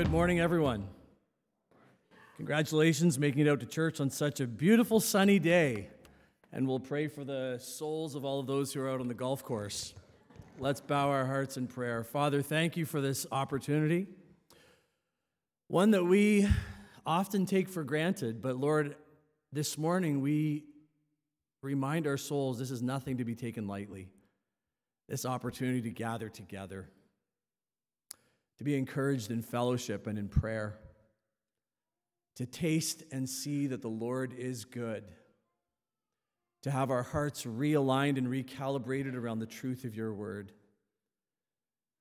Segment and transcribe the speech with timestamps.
[0.00, 0.88] good morning, everyone.
[2.38, 5.88] Congratulations making it out to church on such a beautiful sunny day.
[6.54, 9.14] And we'll pray for the souls of all of those who are out on the
[9.14, 9.92] golf course.
[10.58, 12.02] Let's bow our hearts in prayer.
[12.02, 14.06] Father, thank you for this opportunity,
[15.68, 16.48] one that we
[17.04, 18.40] often take for granted.
[18.40, 18.96] But Lord,
[19.52, 20.64] this morning we
[21.62, 24.08] remind our souls this is nothing to be taken lightly.
[25.10, 26.88] This opportunity to gather together
[28.60, 30.78] to be encouraged in fellowship and in prayer,
[32.36, 35.02] to taste and see that the Lord is good,
[36.64, 40.52] to have our hearts realigned and recalibrated around the truth of your word.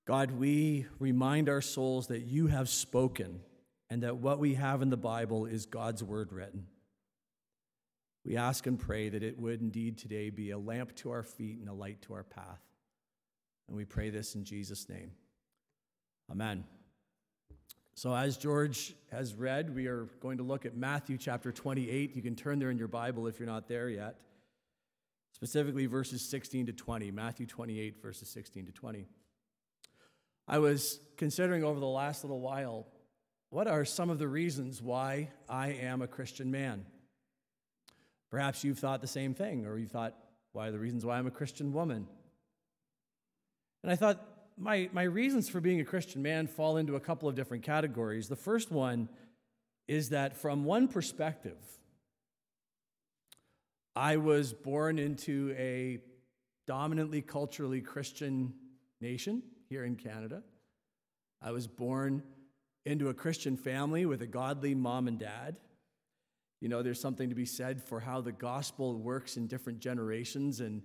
[0.05, 3.39] God, we remind our souls that you have spoken
[3.89, 6.65] and that what we have in the Bible is God's word written.
[8.25, 11.59] We ask and pray that it would indeed today be a lamp to our feet
[11.61, 12.59] and a light to our path.
[13.69, 15.11] And we pray this in Jesus' name.
[16.31, 16.63] Amen.
[17.95, 22.15] So, as George has read, we are going to look at Matthew chapter 28.
[22.15, 24.15] You can turn there in your Bible if you're not there yet.
[25.33, 27.11] Specifically, verses 16 to 20.
[27.11, 29.05] Matthew 28, verses 16 to 20.
[30.47, 32.87] I was considering over the last little while
[33.49, 36.85] what are some of the reasons why I am a Christian man?
[38.29, 40.15] Perhaps you've thought the same thing, or you've thought,
[40.53, 42.07] why are the reasons why I'm a Christian woman?
[43.81, 44.23] And I thought,
[44.59, 48.27] my, my reasons for being a Christian man fall into a couple of different categories.
[48.27, 49.07] The first one
[49.87, 51.57] is that, from one perspective,
[53.95, 55.99] I was born into a
[56.67, 58.53] dominantly culturally Christian
[59.01, 60.43] nation here in Canada.
[61.41, 62.21] I was born
[62.85, 65.57] into a Christian family with a godly mom and dad.
[66.59, 70.59] You know, there's something to be said for how the gospel works in different generations
[70.59, 70.81] and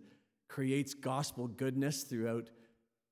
[0.48, 2.50] creates gospel goodness throughout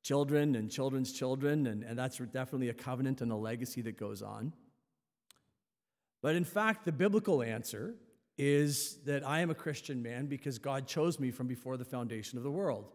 [0.02, 4.22] children and children's children, and, and that's definitely a covenant and a legacy that goes
[4.22, 4.52] on.
[6.22, 7.94] But in fact, the biblical answer
[8.38, 12.38] is that I am a Christian man because God chose me from before the foundation
[12.38, 12.86] of the world.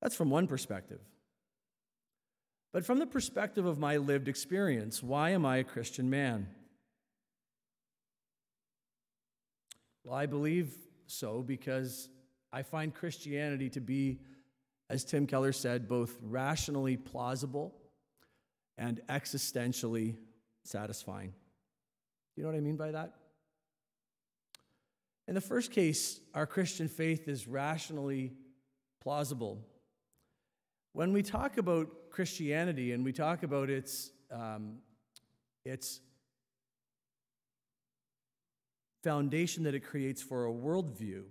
[0.00, 1.00] That's from one perspective.
[2.72, 6.48] But from the perspective of my lived experience, why am I a Christian man?
[10.04, 10.72] Well, I believe
[11.06, 12.08] so because
[12.52, 14.20] I find Christianity to be,
[14.88, 17.74] as Tim Keller said, both rationally plausible
[18.78, 20.16] and existentially
[20.64, 21.32] satisfying.
[22.36, 23.14] You know what I mean by that?
[25.26, 28.32] In the first case, our Christian faith is rationally
[29.02, 29.66] plausible.
[30.94, 34.78] When we talk about Christianity and we talk about its, um,
[35.66, 36.00] its
[39.04, 41.24] foundation that it creates for a worldview,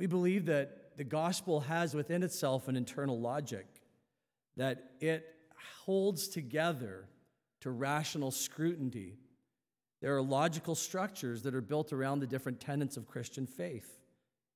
[0.00, 3.66] we believe that the gospel has within itself an internal logic,
[4.56, 5.26] that it
[5.84, 7.04] holds together
[7.60, 9.18] to rational scrutiny.
[10.00, 14.00] There are logical structures that are built around the different tenets of Christian faith.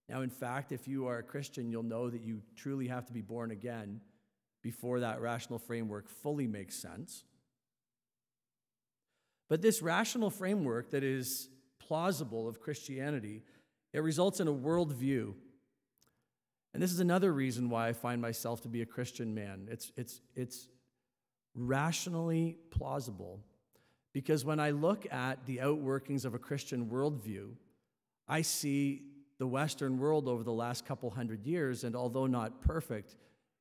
[0.08, 3.12] Now, in fact, if you are a Christian, you'll know that you truly have to
[3.12, 4.00] be born again
[4.62, 7.22] before that rational framework fully makes sense.
[9.50, 13.42] But this rational framework that is plausible of Christianity
[13.94, 15.32] it results in a worldview.
[16.74, 19.68] And this is another reason why I find myself to be a Christian man.
[19.70, 20.68] It's, it's, it's
[21.54, 23.40] rationally plausible
[24.12, 27.50] because when I look at the outworkings of a Christian worldview,
[28.26, 29.02] I see
[29.38, 33.16] the Western world over the last couple hundred years, and although not perfect,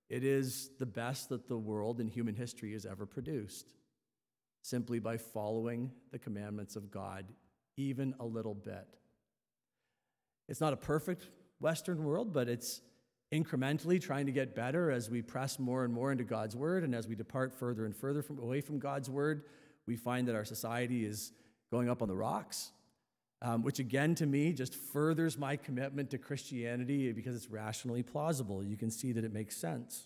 [0.09, 3.73] it is the best that the world in human history has ever produced,
[4.63, 7.25] simply by following the commandments of God
[7.77, 8.88] even a little bit.
[10.47, 11.27] It's not a perfect
[11.59, 12.81] Western world, but it's
[13.33, 16.83] incrementally trying to get better as we press more and more into God's Word.
[16.83, 19.43] And as we depart further and further from, away from God's Word,
[19.87, 21.31] we find that our society is
[21.71, 22.72] going up on the rocks,
[23.41, 28.63] um, which again, to me, just furthers my commitment to Christianity because it's rationally plausible.
[28.63, 30.05] You can see that it makes sense.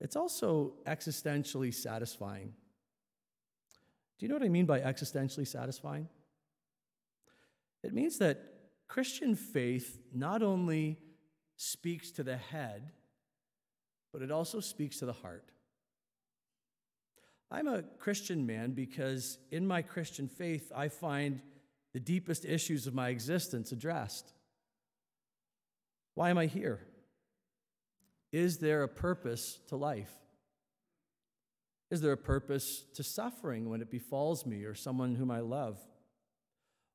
[0.00, 2.52] It's also existentially satisfying.
[4.22, 6.08] Do you know what I mean by existentially satisfying?
[7.82, 8.40] It means that
[8.86, 11.00] Christian faith not only
[11.56, 12.92] speaks to the head,
[14.12, 15.50] but it also speaks to the heart.
[17.50, 21.40] I'm a Christian man because in my Christian faith, I find
[21.92, 24.32] the deepest issues of my existence addressed.
[26.14, 26.78] Why am I here?
[28.30, 30.14] Is there a purpose to life?
[31.92, 35.78] Is there a purpose to suffering when it befalls me or someone whom I love?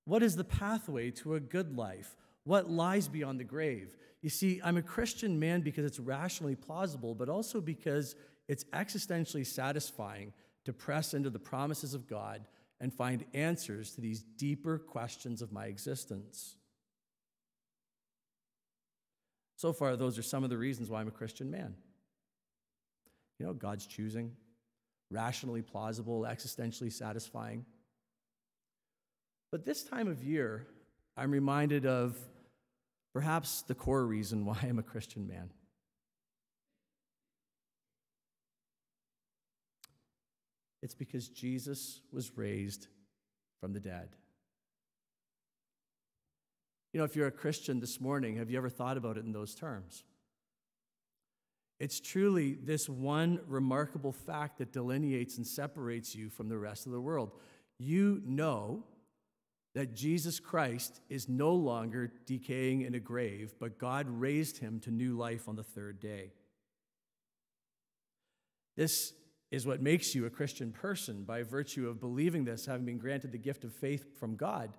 [0.06, 2.16] What is the pathway to a good life?
[2.46, 3.96] What lies beyond the grave?
[4.24, 8.16] You see, I'm a Christian man because it's rationally plausible, but also because
[8.48, 10.34] it's existentially satisfying
[10.66, 12.48] to press into the promises of God
[12.82, 16.56] and find answers to these deeper questions of my existence.
[19.58, 21.76] So far, those are some of the reasons why I'm a Christian man.
[23.38, 24.32] You know, God's choosing,
[25.10, 27.66] rationally plausible, existentially satisfying.
[29.52, 30.68] But this time of year,
[31.16, 32.18] I'm reminded of
[33.14, 35.52] perhaps the core reason why I'm a Christian man.
[40.84, 42.88] It's because Jesus was raised
[43.60, 44.10] from the dead.
[46.94, 49.32] You know, if you're a Christian this morning, have you ever thought about it in
[49.32, 50.04] those terms?
[51.80, 56.92] It's truly this one remarkable fact that delineates and separates you from the rest of
[56.92, 57.32] the world.
[57.78, 58.84] You know
[59.76, 64.92] that Jesus Christ is no longer decaying in a grave, but God raised him to
[64.92, 66.32] new life on the third day.
[68.76, 69.14] This
[69.52, 73.32] is what makes you a Christian person by virtue of believing this, having been granted
[73.32, 74.72] the gift of faith from God.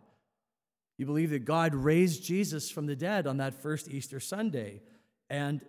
[0.99, 4.83] You believe that God raised Jesus from the dead on that first Easter Sunday,
[5.31, 5.61] and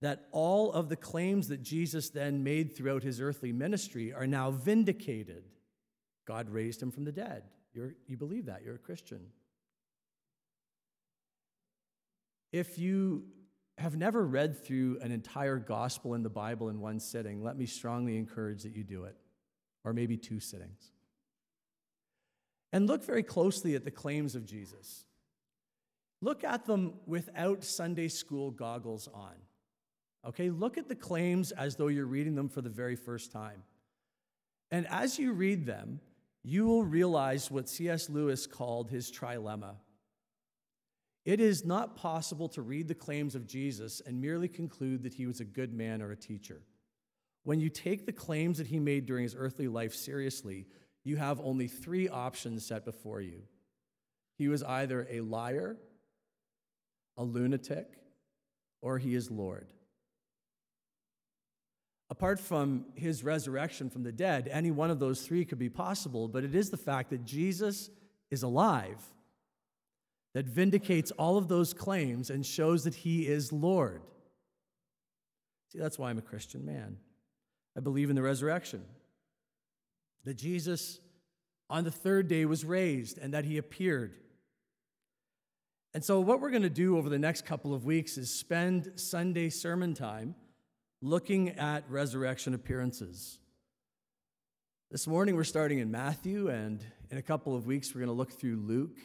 [0.00, 4.50] that all of the claims that Jesus then made throughout his earthly ministry are now
[4.50, 5.44] vindicated.
[6.26, 7.42] God raised him from the dead.
[7.72, 8.62] You're, you believe that.
[8.64, 9.20] You're a Christian.
[12.52, 13.24] If you
[13.76, 17.66] have never read through an entire gospel in the Bible in one sitting, let me
[17.66, 19.16] strongly encourage that you do it,
[19.84, 20.92] or maybe two sittings.
[22.72, 25.04] And look very closely at the claims of Jesus.
[26.20, 29.34] Look at them without Sunday school goggles on.
[30.26, 33.62] Okay, look at the claims as though you're reading them for the very first time.
[34.70, 36.00] And as you read them,
[36.42, 38.08] you will realize what C.S.
[38.08, 39.76] Lewis called his trilemma.
[41.24, 45.26] It is not possible to read the claims of Jesus and merely conclude that he
[45.26, 46.62] was a good man or a teacher.
[47.44, 50.66] When you take the claims that he made during his earthly life seriously,
[51.04, 53.42] you have only three options set before you.
[54.36, 55.76] He was either a liar,
[57.16, 57.98] a lunatic,
[58.80, 59.68] or he is Lord.
[62.10, 66.26] Apart from his resurrection from the dead, any one of those three could be possible,
[66.26, 67.90] but it is the fact that Jesus
[68.30, 68.98] is alive
[70.34, 74.02] that vindicates all of those claims and shows that he is Lord.
[75.72, 76.98] See, that's why I'm a Christian man.
[77.76, 78.84] I believe in the resurrection,
[80.24, 81.00] that Jesus
[81.70, 84.14] on the third day was raised and that he appeared.
[85.94, 88.92] And so, what we're going to do over the next couple of weeks is spend
[88.96, 90.34] Sunday sermon time
[91.00, 93.38] looking at resurrection appearances.
[94.90, 98.14] This morning we're starting in Matthew, and in a couple of weeks we're going to
[98.14, 98.98] look through Luke.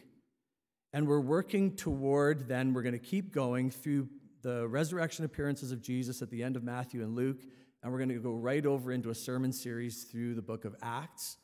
[0.92, 4.10] And we're working toward, then, we're going to keep going through
[4.44, 7.42] the resurrection appearances of Jesus at the end of Matthew and Luke.
[7.82, 10.76] And we're going to go right over into a sermon series through the book of
[10.82, 11.38] Acts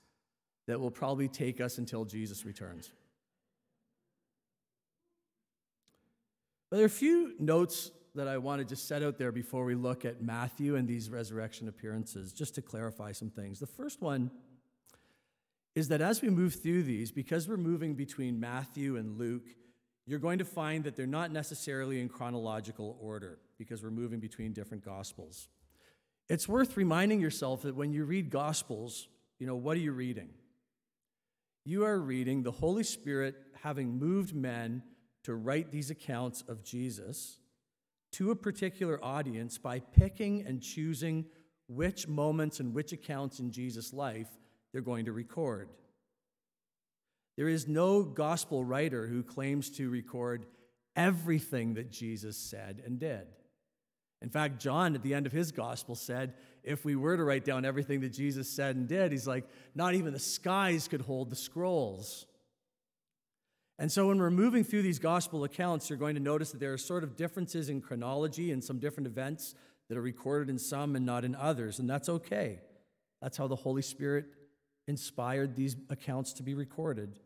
[0.68, 2.92] that will probably take us until Jesus returns.
[6.70, 9.64] But there are a few notes that I want to just set out there before
[9.64, 13.62] we look at Matthew and these resurrection appearances, just to clarify some things.
[13.62, 14.30] The first one
[15.74, 19.48] is that as we move through these, because we're moving between Matthew and Luke,
[20.06, 24.52] you're going to find that they're not necessarily in chronological order because we're moving between
[24.52, 25.48] different gospels.
[26.28, 29.08] It's worth reminding yourself that when you read gospels,
[29.38, 30.28] you know, what are you reading?
[31.64, 34.84] You are reading the Holy Spirit having moved men
[35.24, 37.38] to write these accounts of Jesus
[38.14, 41.26] to a particular audience by picking and choosing
[41.68, 44.28] which moments and which accounts in Jesus' life
[44.72, 45.70] they're going to record.
[47.38, 50.46] There is no gospel writer who claims to record
[50.96, 53.28] everything that Jesus said and did.
[54.22, 57.46] In fact, John, at the end of his gospel, said, if we were to write
[57.46, 61.30] down everything that Jesus said and did, he's like, not even the skies could hold
[61.30, 62.26] the scrolls.
[63.80, 66.74] And so, when we're moving through these gospel accounts, you're going to notice that there
[66.74, 69.56] are sort of differences in chronology and some different events
[69.88, 72.60] that are recorded in some and not in others, and that's okay.
[73.22, 74.26] That's how the Holy Spirit
[74.90, 77.20] inspired these accounts to be recorded.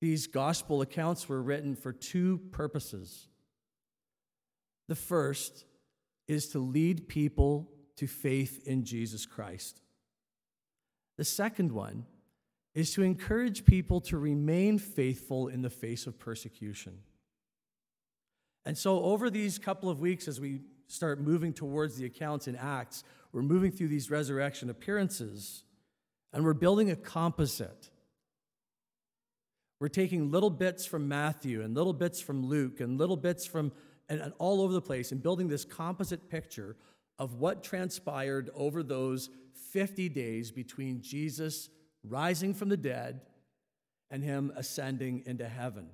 [0.00, 3.28] These gospel accounts were written for two purposes.
[4.88, 5.66] The first
[6.28, 9.82] is to lead people to faith in Jesus Christ.
[11.18, 12.06] The second one
[12.76, 16.98] is to encourage people to remain faithful in the face of persecution.
[18.66, 22.54] And so, over these couple of weeks, as we start moving towards the accounts in
[22.54, 23.02] Acts,
[23.32, 25.64] we're moving through these resurrection appearances,
[26.34, 27.88] and we're building a composite.
[29.80, 33.72] We're taking little bits from Matthew and little bits from Luke and little bits from
[34.10, 36.76] and, and all over the place and building this composite picture
[37.18, 39.30] of what transpired over those
[39.72, 41.70] 50 days between Jesus
[42.08, 43.20] rising from the dead
[44.10, 45.88] and him ascending into heaven.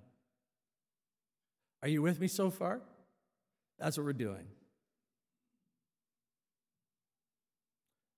[1.83, 2.81] Are you with me so far?
[3.78, 4.47] That's what we're doing.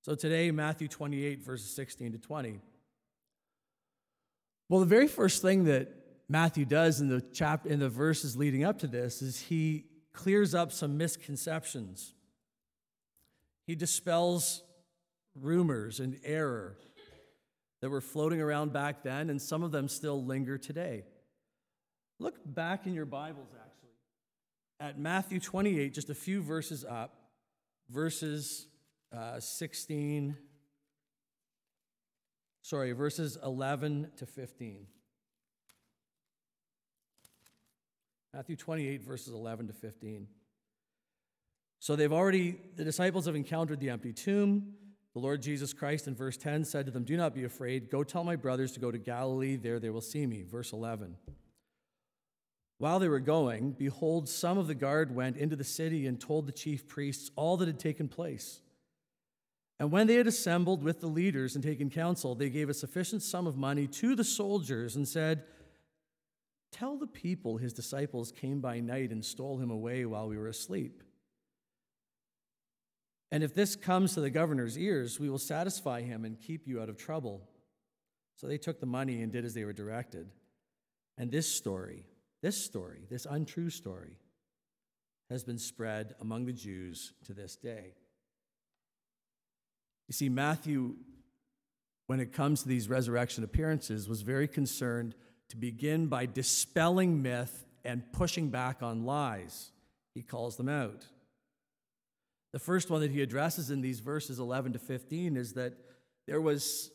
[0.02, 2.60] So today, Matthew 28, verses 16 to 20.
[4.68, 5.88] Well, the very first thing that
[6.28, 10.54] Matthew does in the chapter in the verses leading up to this is he clears
[10.54, 12.14] up some misconceptions.
[13.66, 14.62] He dispels
[15.34, 16.76] rumors and error
[17.85, 21.05] that were floating around back then, and some of them still linger today.
[22.19, 23.91] Look back in your Bibles, actually,
[24.81, 27.14] at Matthew 28, just a few verses up,
[27.91, 28.69] verses
[29.14, 30.35] uh, 16,
[32.62, 34.87] sorry, verses 11 to 15.
[38.33, 40.26] Matthew 28, verses 11 to 15.
[41.81, 44.73] So they've already, the disciples have encountered the empty tomb.
[45.14, 47.88] The Lord Jesus Christ in verse 10 said to them, Do not be afraid.
[47.88, 49.56] Go tell my brothers to go to Galilee.
[49.56, 50.42] There they will see me.
[50.42, 51.16] Verse 11.
[52.78, 56.47] While they were going, behold, some of the guard went into the city and told
[56.47, 58.61] the chief priests all that had taken place.
[59.78, 63.23] And when they had assembled with the leaders and taken counsel, they gave a sufficient
[63.23, 65.44] sum of money to the soldiers and said,
[66.73, 70.49] Tell the people his disciples came by night and stole him away while we were
[70.49, 71.03] asleep.
[73.33, 76.81] And if this comes to the governor's ears, we will satisfy him and keep you
[76.81, 77.49] out of trouble.
[78.37, 80.28] So they took the money and did as they were directed.
[81.19, 82.07] And this story,
[82.43, 84.19] this story, this untrue story,
[85.31, 87.95] has been spread among the Jews to this day.
[90.09, 90.97] You see, Matthew,
[92.07, 95.14] when it comes to these resurrection appearances, was very concerned
[95.49, 99.71] to begin by dispelling myth and pushing back on lies.
[100.14, 101.07] He calls them out.
[102.54, 105.73] The first one that he addresses in these verses 11 to 15 is that
[106.28, 106.92] there was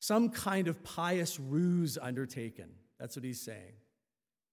[0.00, 2.66] some kind of pious ruse undertaken.
[3.00, 3.72] That's what he's saying.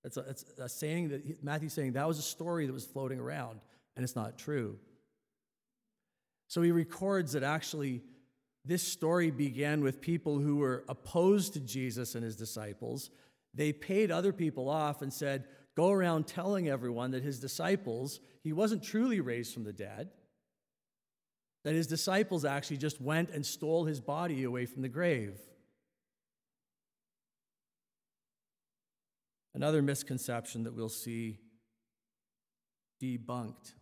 [0.01, 3.20] That's a, that's a saying that Matthew's saying that was a story that was floating
[3.20, 3.60] around,
[3.98, 4.77] and it's not true.
[6.48, 8.01] So he records that actually
[8.63, 13.10] this story began with people who were opposed to Jesus and his disciples.
[13.53, 15.44] They paid other people off and said,
[15.75, 20.10] go around telling everyone that his disciples, he wasn't truly raised from the dead,
[21.63, 25.39] that his disciples actually just went and stole his body away from the grave.
[29.56, 31.39] Another misconception that we'll see
[33.01, 33.74] debunked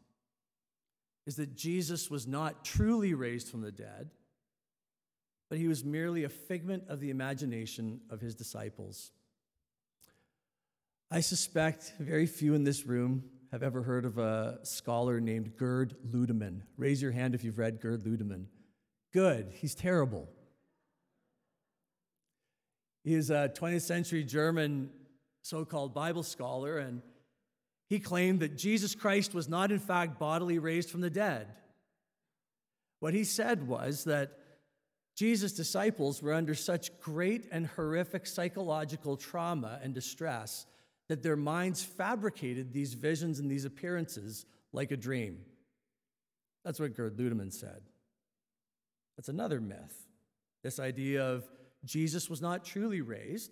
[1.25, 4.10] is that Jesus was not truly raised from the dead,
[5.50, 9.12] but he was merely a figment of the imagination of his disciples.
[11.13, 15.94] I suspect very few in this room have ever heard of a scholar named Gerd
[16.10, 16.62] Ludemann.
[16.77, 18.46] Raise your hand if you've read Gerd Ludemann.
[19.12, 20.30] Good, he's terrible.
[23.03, 24.89] He's a 20th century German
[25.41, 27.01] so called Bible scholar, and
[27.89, 31.48] he claimed that Jesus Christ was not, in fact, bodily raised from the dead.
[33.01, 34.32] What he said was that
[35.18, 40.68] Jesus' disciples were under such great and horrific psychological trauma and distress
[41.12, 45.39] that their minds fabricated these visions and these appearances like a dream.
[46.63, 47.82] That's what Gerd Ludemann said.
[49.18, 50.08] That's another myth.
[50.63, 51.44] This idea of
[51.84, 53.51] Jesus was not truly raised,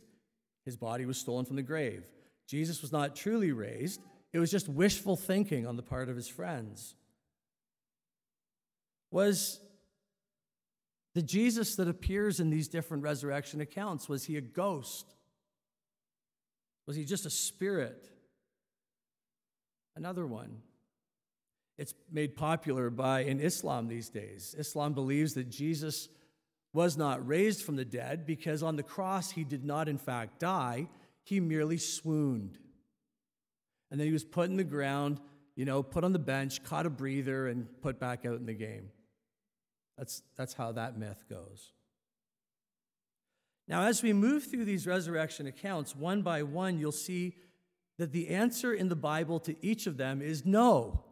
[0.63, 2.05] his body was stolen from the grave.
[2.47, 3.99] Jesus was not truly raised,
[4.31, 6.95] it was just wishful thinking on the part of his friends.
[9.11, 9.59] Was
[11.13, 15.13] the Jesus that appears in these different resurrection accounts, was he a ghost?
[16.89, 18.09] Was he just a spirit?
[19.95, 20.63] Another one.
[21.77, 24.55] It's made popular by in Islam these days.
[24.57, 26.09] Islam believes that Jesus
[26.73, 30.39] was not raised from the dead because on the cross he did not, in fact,
[30.39, 30.87] die.
[31.21, 32.57] He merely swooned.
[33.91, 35.21] And then he was put in the ground,
[35.55, 38.55] you know, put on the bench, caught a breather, and put back out in the
[38.55, 38.89] game.
[39.95, 41.71] That's, that's how that myth goes.
[43.69, 47.35] Now, as we move through these resurrection accounts, one by one, you'll see
[47.99, 51.03] that the answer in the Bible to each of them is no.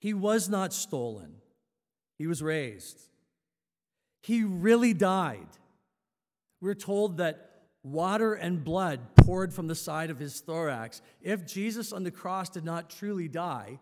[0.00, 1.34] He was not stolen,
[2.16, 2.98] he was raised.
[4.22, 5.48] He really died.
[6.60, 11.00] We're told that water and blood poured from the side of his thorax.
[11.22, 13.78] If Jesus on the cross did not truly die,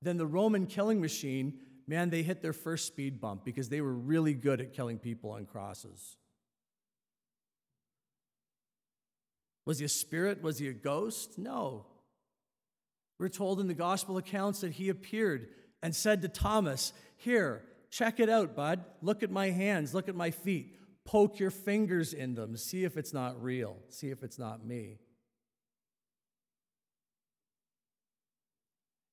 [0.00, 1.54] then the Roman killing machine,
[1.88, 5.30] man, they hit their first speed bump because they were really good at killing people
[5.32, 6.16] on crosses.
[9.64, 10.42] Was he a spirit?
[10.42, 11.38] Was he a ghost?
[11.38, 11.86] No.
[13.18, 15.48] We're told in the gospel accounts that he appeared
[15.82, 18.84] and said to Thomas, Here, check it out, bud.
[19.00, 20.78] Look at my hands, look at my feet.
[21.04, 22.56] Poke your fingers in them.
[22.56, 23.76] See if it's not real.
[23.88, 24.98] See if it's not me.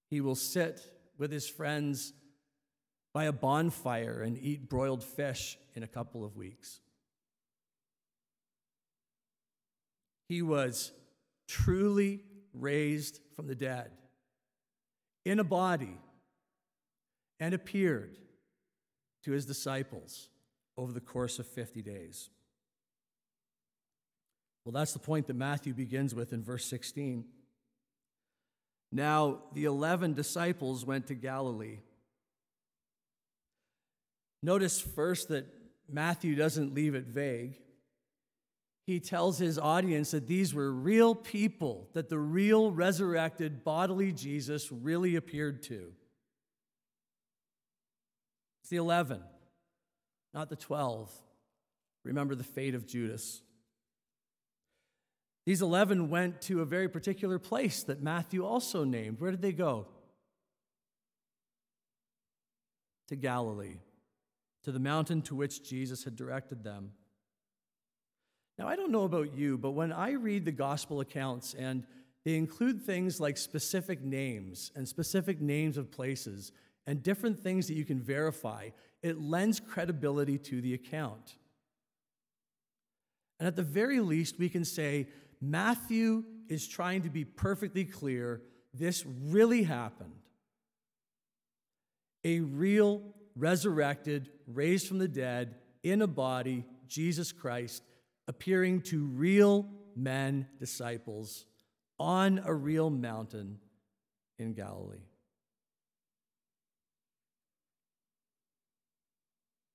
[0.09, 0.81] He will sit
[1.17, 2.13] with his friends
[3.13, 6.79] by a bonfire and eat broiled fish in a couple of weeks.
[10.29, 10.91] He was
[11.47, 12.21] truly
[12.53, 13.91] raised from the dead
[15.25, 15.97] in a body
[17.39, 18.17] and appeared
[19.23, 20.29] to his disciples
[20.77, 22.29] over the course of 50 days.
[24.63, 27.25] Well, that's the point that Matthew begins with in verse 16.
[28.91, 31.79] Now, the 11 disciples went to Galilee.
[34.43, 35.45] Notice first that
[35.91, 37.57] Matthew doesn't leave it vague.
[38.89, 44.71] He tells his audience that these were real people, that the real resurrected bodily Jesus
[44.71, 45.93] really appeared to.
[48.63, 49.21] It's the 11,
[50.33, 51.11] not the 12.
[52.03, 53.43] Remember the fate of Judas.
[55.45, 59.19] These 11 went to a very particular place that Matthew also named.
[59.19, 59.85] Where did they go?
[63.09, 63.77] To Galilee,
[64.63, 66.93] to the mountain to which Jesus had directed them.
[68.59, 71.85] Now, I don't know about you, but when I read the gospel accounts and
[72.25, 76.51] they include things like specific names and specific names of places
[76.85, 81.37] and different things that you can verify, it lends credibility to the account.
[83.39, 85.07] And at the very least, we can say
[85.39, 88.41] Matthew is trying to be perfectly clear
[88.73, 90.11] this really happened.
[92.25, 93.03] A real,
[93.37, 97.83] resurrected, raised from the dead, in a body, Jesus Christ,
[98.29, 101.45] appearing to real men, disciples,
[101.99, 103.57] on a real mountain
[104.37, 105.07] in Galilee.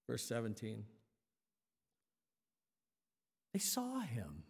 [0.08, 0.84] Verse 17.
[3.52, 4.44] They saw him.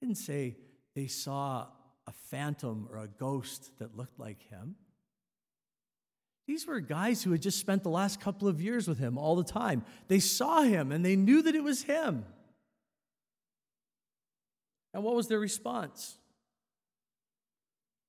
[0.00, 0.54] didn't say
[0.94, 1.66] they saw
[2.06, 4.76] a phantom or a ghost that looked like him.
[6.46, 9.34] These were guys who had just spent the last couple of years with him all
[9.34, 9.84] the time.
[10.08, 12.26] They saw him and they knew that it was him.
[14.92, 16.18] And what was their response?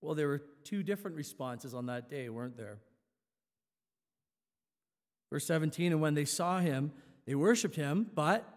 [0.01, 2.77] Well, there were two different responses on that day, weren't there?
[5.31, 6.91] Verse 17, and when they saw him,
[7.25, 8.47] they worshiped him, but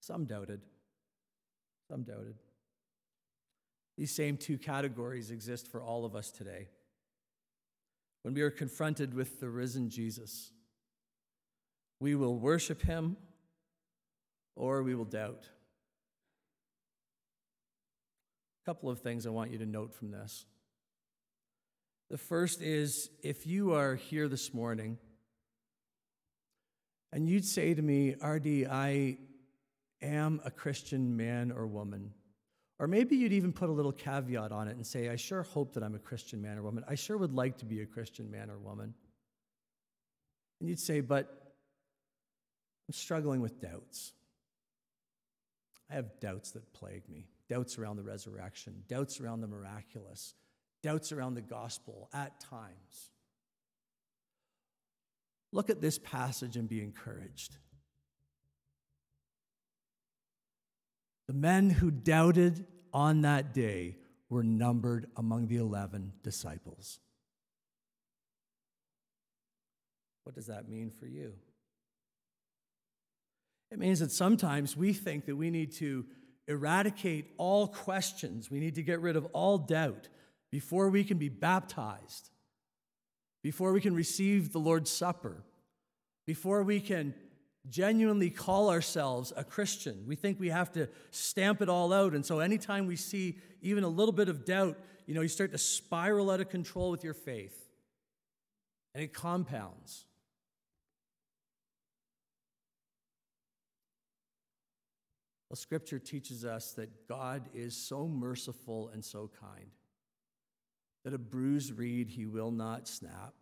[0.00, 0.60] some doubted.
[1.90, 2.34] Some doubted.
[3.98, 6.68] These same two categories exist for all of us today.
[8.22, 10.52] When we are confronted with the risen Jesus,
[12.00, 13.16] we will worship him
[14.54, 15.48] or we will doubt.
[18.62, 20.46] A couple of things I want you to note from this.
[22.10, 24.98] The first is if you are here this morning
[27.12, 29.18] and you'd say to me, RD, I
[30.00, 32.12] am a Christian man or woman.
[32.82, 35.74] Or maybe you'd even put a little caveat on it and say, I sure hope
[35.74, 36.82] that I'm a Christian man or woman.
[36.88, 38.92] I sure would like to be a Christian man or woman.
[40.58, 41.54] And you'd say, but
[42.88, 44.14] I'm struggling with doubts.
[45.88, 50.34] I have doubts that plague me doubts around the resurrection, doubts around the miraculous,
[50.82, 53.10] doubts around the gospel at times.
[55.52, 57.58] Look at this passage and be encouraged.
[61.28, 63.96] The men who doubted on that day
[64.28, 67.00] were numbered among the 11 disciples.
[70.24, 71.32] What does that mean for you?
[73.70, 76.04] It means that sometimes we think that we need to
[76.46, 80.08] eradicate all questions, we need to get rid of all doubt
[80.50, 82.30] before we can be baptized,
[83.42, 85.42] before we can receive the Lord's Supper,
[86.26, 87.14] before we can
[87.68, 90.04] genuinely call ourselves a Christian.
[90.06, 92.12] We think we have to stamp it all out.
[92.12, 95.52] And so anytime we see even a little bit of doubt, you know, you start
[95.52, 97.58] to spiral out of control with your faith.
[98.94, 100.06] And it compounds.
[105.48, 109.70] Well, Scripture teaches us that God is so merciful and so kind
[111.04, 113.34] that a bruised reed he will not snap,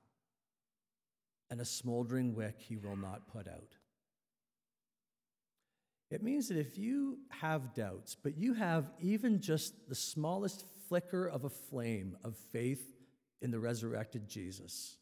[1.50, 3.76] and a smoldering wick he will not put out.
[6.10, 11.26] It means that if you have doubts, but you have even just the smallest flicker
[11.26, 12.84] of a flame of faith
[13.40, 14.96] in the resurrected Jesus,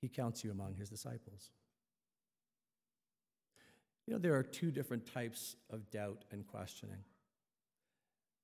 [0.00, 1.50] he counts you among his disciples.
[4.06, 7.04] You know, there are two different types of doubt and questioning.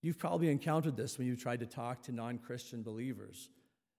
[0.01, 3.51] You've probably encountered this when you've tried to talk to non Christian believers,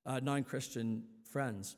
[0.05, 1.75] uh, non Christian friends.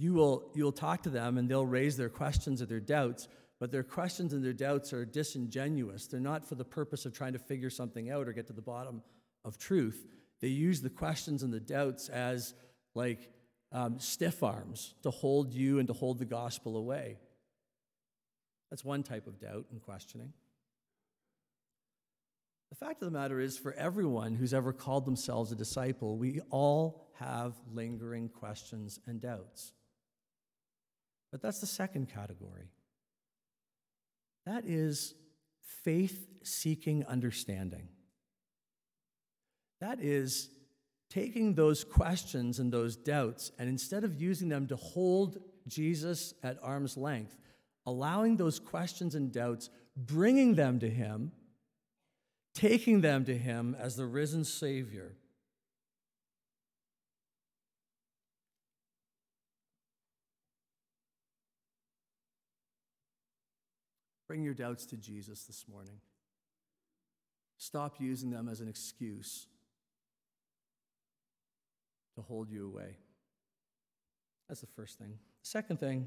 [0.00, 3.28] You will, you will talk to them and they'll raise their questions or their doubts,
[3.58, 6.06] but their questions and their doubts are disingenuous.
[6.06, 8.62] They're not for the purpose of trying to figure something out or get to the
[8.62, 9.02] bottom
[9.44, 10.06] of truth.
[10.40, 12.54] They use the questions and the doubts as
[12.94, 13.28] like
[13.72, 17.18] um, stiff arms to hold you and to hold the gospel away.
[18.70, 20.32] That's one type of doubt and questioning.
[22.70, 26.40] The fact of the matter is, for everyone who's ever called themselves a disciple, we
[26.48, 29.72] all have lingering questions and doubts.
[31.30, 32.70] But that's the second category.
[34.46, 35.14] That is
[35.84, 37.88] faith seeking understanding.
[39.80, 40.50] That is
[41.08, 46.58] taking those questions and those doubts, and instead of using them to hold Jesus at
[46.62, 47.36] arm's length,
[47.86, 51.32] allowing those questions and doubts, bringing them to Him,
[52.54, 55.16] taking them to Him as the risen Savior.
[64.30, 65.96] Bring your doubts to Jesus this morning.
[67.56, 69.48] Stop using them as an excuse
[72.14, 72.98] to hold you away.
[74.48, 75.18] That's the first thing.
[75.42, 76.06] The Second thing,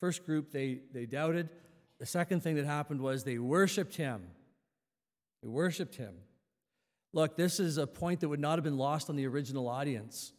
[0.00, 1.48] first group, they, they doubted.
[1.98, 4.26] The second thing that happened was they worshiped him.
[5.42, 6.12] They worshiped him.
[7.14, 10.34] Look, this is a point that would not have been lost on the original audience.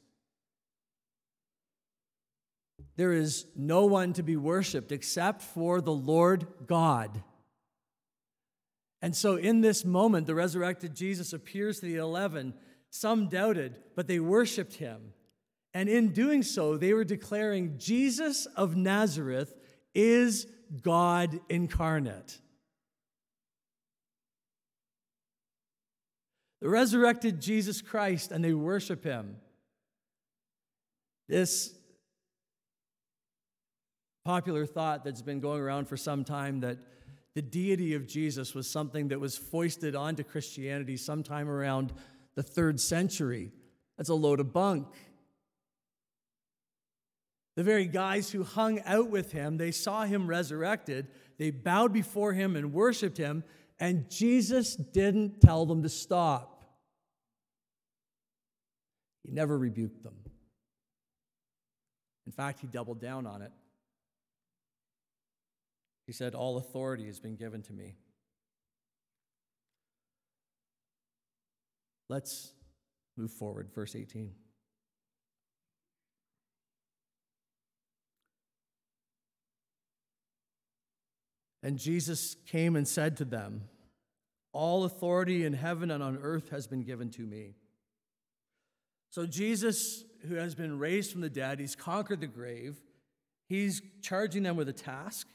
[2.95, 7.23] There is no one to be worshiped except for the Lord God.
[9.01, 12.53] And so, in this moment, the resurrected Jesus appears to the eleven
[12.89, 15.13] some doubted, but they worshiped him.
[15.73, 19.55] And in doing so, they were declaring Jesus of Nazareth
[19.95, 20.47] is
[20.81, 22.39] God incarnate.
[26.61, 29.37] The resurrected Jesus Christ, and they worship him.
[31.27, 31.73] This
[34.25, 36.77] popular thought that's been going around for some time that
[37.35, 41.91] the deity of Jesus was something that was foisted onto Christianity sometime around
[42.35, 43.51] the third century.
[43.97, 44.87] That's a load of bunk.
[47.55, 51.07] The very guys who hung out with him, they saw him resurrected,
[51.37, 53.43] they bowed before him and worshiped him,
[53.79, 56.63] and Jesus didn't tell them to stop.
[59.23, 60.15] He never rebuked them.
[62.25, 63.51] In fact, he doubled down on it.
[66.05, 67.95] He said, All authority has been given to me.
[72.09, 72.53] Let's
[73.17, 73.69] move forward.
[73.73, 74.31] Verse 18.
[81.63, 83.63] And Jesus came and said to them,
[84.51, 87.55] All authority in heaven and on earth has been given to me.
[89.09, 92.81] So, Jesus, who has been raised from the dead, he's conquered the grave,
[93.47, 95.27] he's charging them with a task.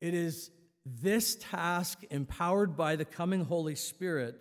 [0.00, 0.50] It is
[0.84, 4.38] this task, empowered by the coming Holy Spirit,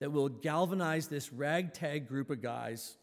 [0.00, 2.96] that will galvanize this ragtag group of guys,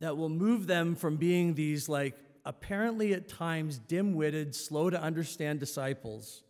[0.00, 5.00] that will move them from being these, like, apparently at times dim witted, slow to
[5.00, 6.42] understand disciples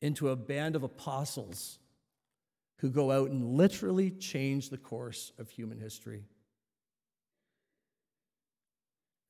[0.00, 1.78] into a band of apostles
[2.78, 6.24] who go out and literally change the course of human history.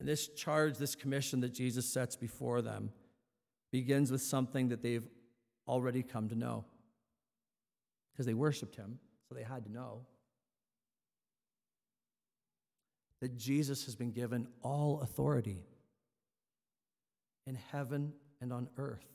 [0.07, 2.93] And this charge, this commission that Jesus sets before them,
[3.73, 5.03] begins with something that they've
[5.67, 6.65] already come to know
[8.13, 10.03] because they worshiped him, so they had to know
[13.21, 15.65] that Jesus has been given all authority
[17.49, 19.09] in heaven and on earth.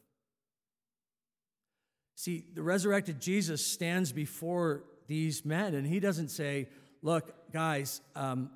[2.15, 6.67] See, the resurrected Jesus stands before these men and he doesn't say,
[7.01, 8.49] Look, guys, um,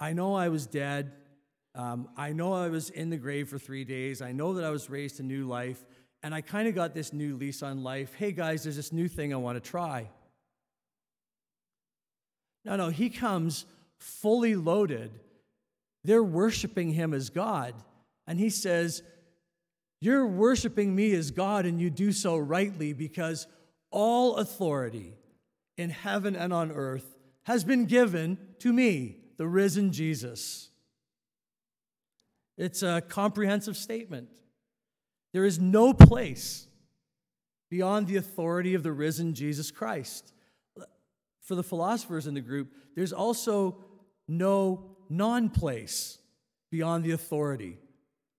[0.00, 1.12] I know I was dead.
[1.74, 4.22] Um, I know I was in the grave for three days.
[4.22, 5.84] I know that I was raised to new life
[6.24, 8.14] and I kind of got this new lease on life.
[8.14, 10.08] Hey guys, there's this new thing I want to try.
[12.64, 13.66] No, no, he comes
[13.98, 15.10] fully loaded.
[16.02, 17.74] They're worshiping him as God.
[18.26, 19.02] And he says,
[20.00, 23.46] You're worshiping me as God, and you do so rightly because
[23.90, 25.18] all authority
[25.76, 30.70] in heaven and on earth has been given to me, the risen Jesus.
[32.56, 34.28] It's a comprehensive statement.
[35.32, 36.68] There is no place
[37.70, 40.32] beyond the authority of the risen Jesus Christ.
[41.40, 43.78] For the philosophers in the group, there's also
[44.28, 46.18] no non place
[46.70, 47.78] beyond the authority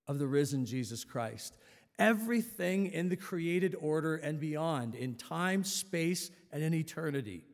[0.08, 1.56] of the risen Jesus Christ.
[1.98, 7.44] Everything in the created order and beyond, in time, space, and in eternity,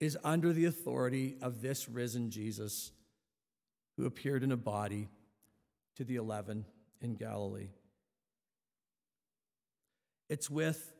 [0.00, 2.92] is under the authority of this risen Jesus
[4.00, 5.08] who appeared in a body
[5.94, 6.64] to the eleven
[7.02, 7.68] in Galilee.
[10.30, 10.94] It's with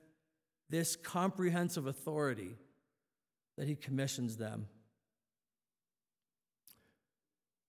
[0.68, 2.56] this comprehensive authority
[3.56, 4.66] that he commissions them.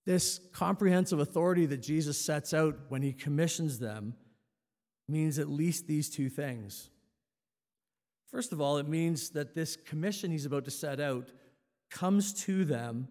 [0.05, 4.15] This comprehensive authority that Jesus sets out when he commissions them
[5.07, 6.89] means at least these two things.
[8.29, 11.29] First of all, it means that this commission he's about to set out
[11.89, 13.07] comes to them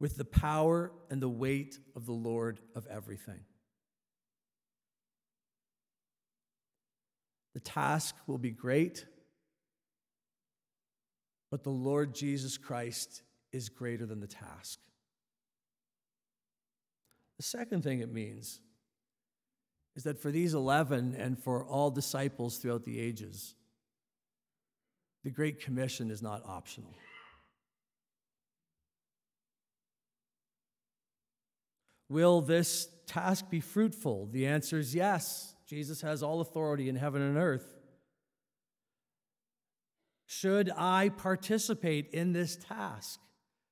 [0.00, 3.40] with the power and the weight of the Lord of everything.
[7.54, 9.04] The task will be great,
[11.50, 14.78] but the Lord Jesus Christ is greater than the task.
[17.36, 18.60] The second thing it means
[19.96, 23.54] is that for these 11 and for all disciples throughout the ages,
[25.24, 26.94] the Great Commission is not optional.
[32.10, 34.28] Will this task be fruitful?
[34.32, 35.54] The answer is yes.
[35.66, 37.76] Jesus has all authority in heaven and earth.
[40.26, 43.20] Should I participate in this task?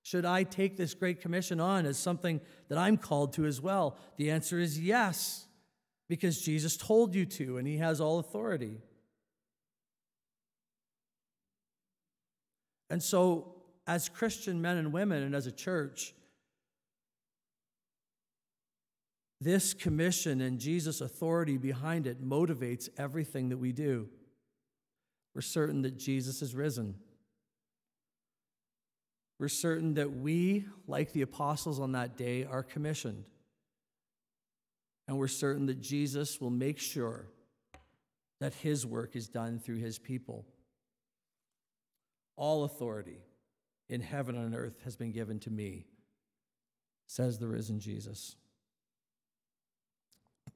[0.05, 3.99] Should I take this Great Commission on as something that I'm called to as well?
[4.17, 5.47] The answer is yes,
[6.09, 8.79] because Jesus told you to, and he has all authority.
[12.89, 16.15] And so, as Christian men and women, and as a church,
[19.41, 24.09] this commission and Jesus' authority behind it motivates everything that we do.
[25.35, 26.97] We're certain that Jesus is risen.
[29.39, 33.25] We're certain that we, like the apostles on that day, are commissioned.
[35.07, 37.29] And we're certain that Jesus will make sure
[38.41, 40.45] that his work is done through his people.
[42.37, 43.21] All authority
[43.89, 45.87] in heaven and on earth has been given to me,
[47.07, 48.37] says the risen Jesus.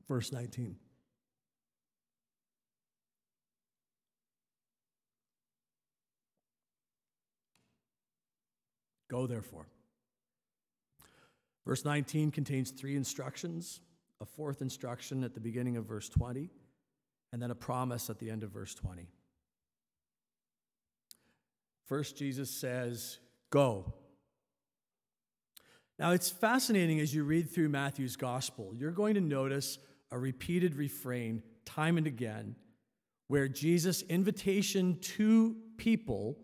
[0.09, 0.77] Verse 19.
[9.09, 9.67] Go therefore.
[11.67, 13.81] Verse 19 contains three instructions
[14.23, 16.49] a fourth instruction at the beginning of verse 20,
[17.33, 19.09] and then a promise at the end of verse 20.
[21.87, 23.19] First, Jesus says,
[23.51, 23.93] Go.
[25.99, 28.73] Now, it's fascinating as you read through Matthew's gospel.
[28.77, 29.79] You're going to notice
[30.13, 32.55] a repeated refrain time and again
[33.33, 36.39] where Jesus' invitation to people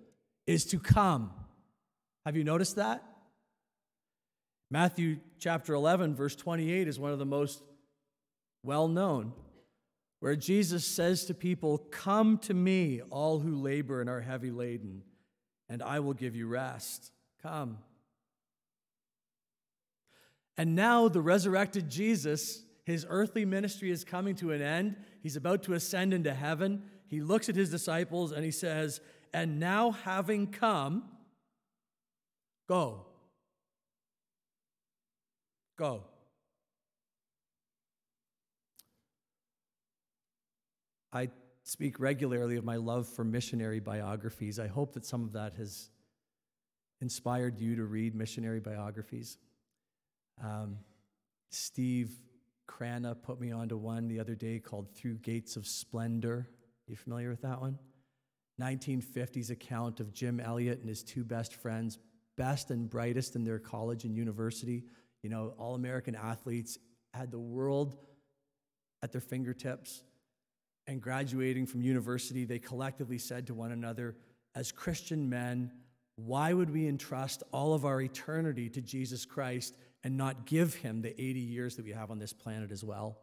[0.46, 1.30] is to come.
[2.24, 3.04] Have you noticed that?
[4.70, 7.62] Matthew chapter 11, verse 28 is one of the most
[8.62, 9.34] well known,
[10.20, 15.02] where Jesus says to people, Come to me, all who labor and are heavy laden,
[15.68, 17.12] and I will give you rest.
[17.42, 17.78] Come.
[20.56, 24.96] And now the resurrected Jesus, his earthly ministry is coming to an end.
[25.22, 26.82] He's about to ascend into heaven.
[27.06, 29.00] He looks at his disciples and he says,
[29.32, 31.04] And now having come,
[32.68, 33.06] Go.
[35.78, 36.04] Go.
[41.12, 41.30] I
[41.62, 44.58] speak regularly of my love for missionary biographies.
[44.58, 45.88] I hope that some of that has
[47.00, 49.38] inspired you to read missionary biographies.
[50.44, 50.78] Um,
[51.50, 52.10] Steve
[52.68, 56.48] Crana put me onto one the other day called Through Gates of Splendor.
[56.86, 57.78] You familiar with that one?
[58.60, 61.98] 1950s account of Jim Elliot and his two best friends
[62.38, 64.84] best and brightest in their college and university.
[65.22, 66.78] You know, all American athletes
[67.12, 67.96] had the world
[69.02, 70.04] at their fingertips.
[70.86, 74.16] And graduating from university, they collectively said to one another,
[74.54, 75.70] as Christian men,
[76.16, 79.74] why would we entrust all of our eternity to Jesus Christ
[80.04, 83.18] and not give him the 80 years that we have on this planet as well?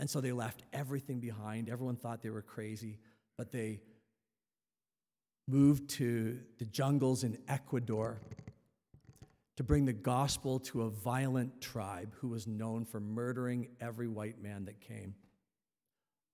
[0.00, 1.68] And so they left everything behind.
[1.68, 2.98] Everyone thought they were crazy,
[3.38, 3.80] but they
[5.46, 8.20] moved to the jungles in Ecuador
[9.56, 14.42] to bring the gospel to a violent tribe who was known for murdering every white
[14.42, 15.14] man that came.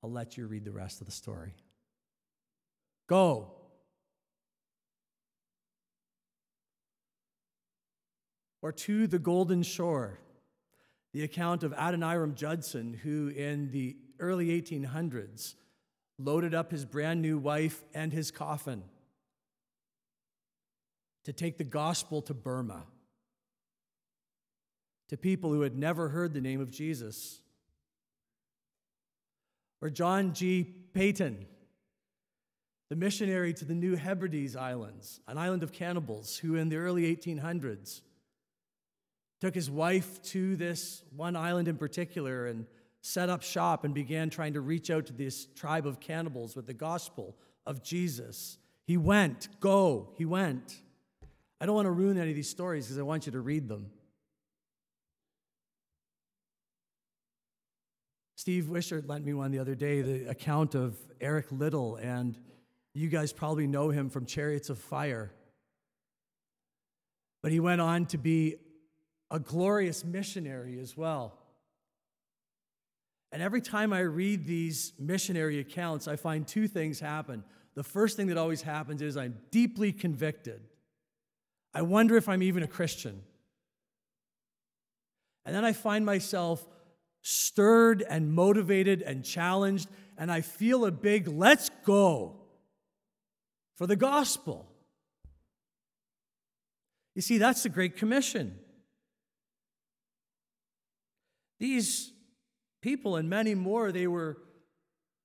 [0.03, 1.55] I'll let you read the rest of the story.
[3.09, 3.53] Go.
[8.63, 10.19] Or to the Golden Shore,
[11.13, 15.55] the account of Adoniram Judson, who in the early 1800s
[16.19, 18.83] loaded up his brand new wife and his coffin
[21.25, 22.85] to take the gospel to Burma,
[25.09, 27.41] to people who had never heard the name of Jesus.
[29.83, 30.65] Or John G.
[30.93, 31.47] Paton,
[32.91, 37.15] the missionary to the New Hebrides Islands, an island of cannibals, who in the early
[37.15, 38.03] 1800s
[39.41, 42.67] took his wife to this one island in particular and
[43.01, 46.67] set up shop and began trying to reach out to this tribe of cannibals with
[46.67, 48.59] the gospel of Jesus.
[48.87, 50.81] He went, go, he went.
[51.61, 53.69] I don't want to ruin any of these stories because I want you to read
[53.69, 53.91] them.
[58.37, 62.39] Steve Wishart lent me one the other day, the account of Eric Liddell, and
[62.95, 65.31] you guys probably know him from Chariots of Fire.
[67.43, 68.57] But he went on to be
[69.31, 71.35] a glorious missionary as well.
[73.33, 77.45] And every time I read these missionary accounts, I find two things happen.
[77.75, 80.61] The first thing that always happens is I'm deeply convicted.
[81.73, 83.23] I wonder if I'm even a Christian.
[85.47, 86.67] And then I find myself
[87.23, 89.89] stirred and motivated and challenged,
[90.19, 92.35] and I feel a big let's go
[93.77, 94.67] for the gospel.
[97.15, 98.59] You see, that's the Great Commission.
[101.61, 102.13] These
[102.81, 104.39] people and many more, they were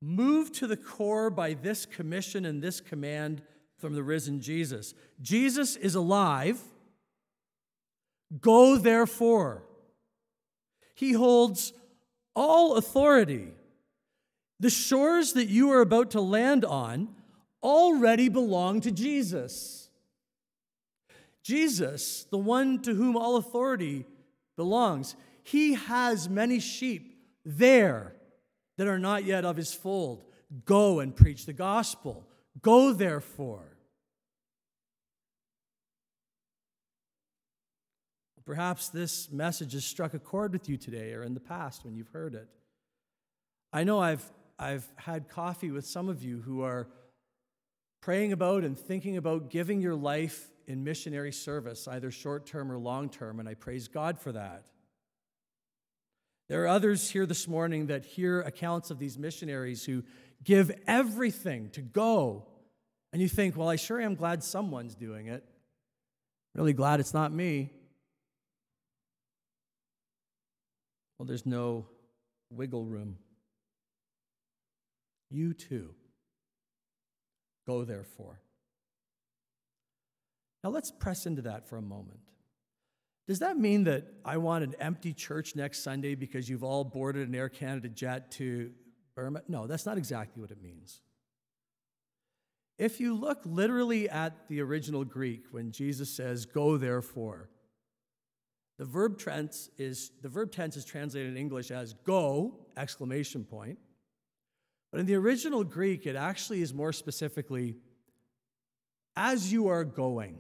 [0.02, 3.42] moved to the core by this commission and this command
[3.80, 4.94] from the risen Jesus.
[5.22, 6.62] Jesus is alive.
[8.40, 9.64] Go therefore.
[10.94, 11.74] He holds
[12.36, 13.54] all authority.
[14.60, 17.10] The shores that you are about to land on
[17.64, 19.90] already belong to Jesus.
[21.44, 24.06] Jesus, the one to whom all authority
[24.56, 28.16] belongs, he has many sheep there
[28.78, 30.26] that are not yet of his fold.
[30.66, 32.28] Go and preach the gospel.
[32.64, 33.78] Go, therefore.
[38.44, 41.96] Perhaps this message has struck a chord with you today or in the past when
[41.96, 42.48] you've heard it.
[43.72, 44.28] I know I've,
[44.58, 46.88] I've had coffee with some of you who are
[48.02, 52.80] praying about and thinking about giving your life in missionary service, either short term or
[52.80, 54.66] long term, and I praise God for that.
[56.48, 60.04] There are others here this morning that hear accounts of these missionaries who
[60.44, 62.46] give everything to go,
[63.12, 65.44] and you think, well, I sure am glad someone's doing it.
[66.54, 67.72] Really glad it's not me.
[71.18, 71.88] Well, there's no
[72.52, 73.18] wiggle room.
[75.32, 75.90] You too.
[77.66, 78.40] Go therefore.
[80.64, 82.20] Now let's press into that for a moment.
[83.28, 87.28] Does that mean that I want an empty church next Sunday because you've all boarded
[87.28, 88.72] an Air Canada jet to
[89.16, 89.42] Burma?
[89.48, 91.02] No, that's not exactly what it means.
[92.78, 97.50] If you look literally at the original Greek when Jesus says, Go therefore,
[98.78, 103.80] the verb tense is the verb tense is translated in English as go exclamation point.
[104.92, 107.78] But in the original Greek it actually is more specifically
[109.16, 110.40] as you are going.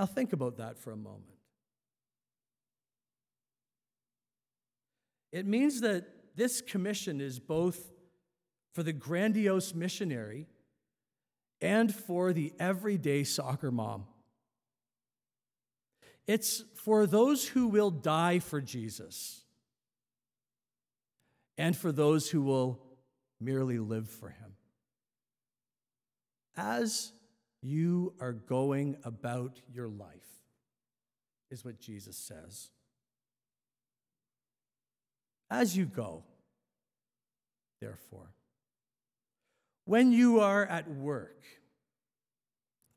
[0.00, 1.36] Now think about that for a moment.
[5.30, 7.92] It means that this commission is both
[8.72, 10.46] for the grandiose missionary
[11.60, 14.06] and for the everyday soccer mom.
[16.26, 19.42] It's for those who will die for Jesus
[21.58, 22.80] and for those who will
[23.38, 24.54] merely live for him.
[26.56, 27.12] As
[27.62, 30.08] you are going about your life,
[31.50, 32.70] is what Jesus says.
[35.50, 36.22] As you go,
[37.80, 38.32] therefore,
[39.84, 41.42] when you are at work,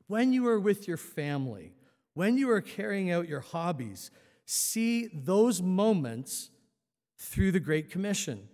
[0.06, 1.72] when you are with your family,
[2.14, 4.10] when you are carrying out your hobbies,
[4.46, 6.50] see those moments
[7.18, 8.48] through the Great Commission.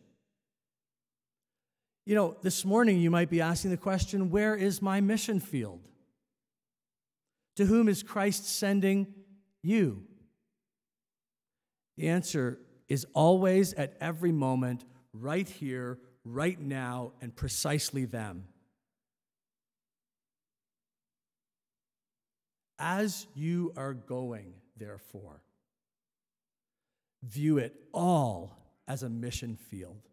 [2.06, 5.80] You know, this morning you might be asking the question where is my mission field?
[7.61, 9.06] To whom is Christ sending
[9.62, 10.04] you?
[11.98, 12.58] The answer
[12.88, 18.44] is always at every moment, right here, right now, and precisely them.
[22.78, 25.42] As you are going, therefore,
[27.22, 28.56] view it all
[28.88, 30.08] as a mission field.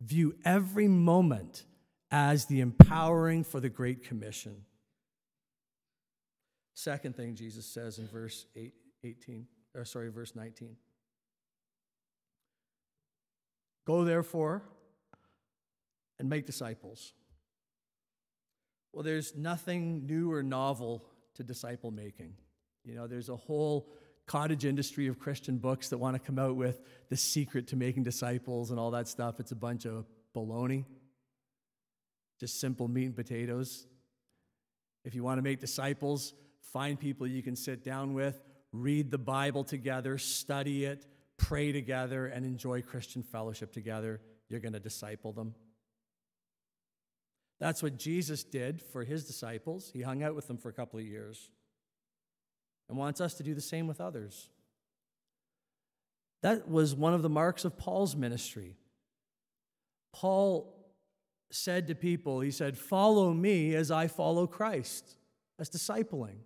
[0.00, 1.64] View every moment
[2.10, 4.64] as the empowering for the Great Commission.
[6.74, 8.72] Second thing Jesus says in verse 8,
[9.04, 10.76] 18, or sorry, verse 19.
[13.86, 14.62] Go therefore
[16.18, 17.12] and make disciples.
[18.92, 21.04] Well, there's nothing new or novel
[21.34, 22.34] to disciple making.
[22.84, 23.88] You know, there's a whole
[24.26, 28.02] cottage industry of Christian books that want to come out with the secret to making
[28.04, 29.40] disciples and all that stuff.
[29.40, 30.84] It's a bunch of baloney,
[32.38, 33.86] just simple meat and potatoes.
[35.04, 36.34] If you want to make disciples,
[36.72, 38.40] find people you can sit down with,
[38.72, 41.06] read the Bible together, study it,
[41.36, 44.20] pray together, and enjoy Christian fellowship together.
[44.48, 45.54] You're going to disciple them.
[47.58, 49.90] That's what Jesus did for his disciples.
[49.92, 51.48] He hung out with them for a couple of years
[52.88, 54.48] and wants us to do the same with others.
[56.42, 58.76] That was one of the marks of Paul's ministry.
[60.12, 60.76] Paul
[61.50, 65.16] said to people, he said, Follow me as I follow Christ.
[65.56, 66.38] That's discipling.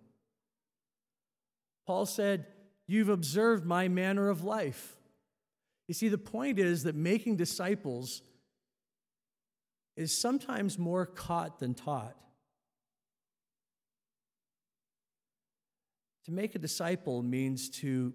[1.87, 2.45] Paul said,
[2.85, 4.97] You've observed my manner of life.
[5.87, 8.21] You see, the point is that making disciples
[9.95, 12.15] is sometimes more caught than taught.
[16.25, 18.13] To make a disciple means to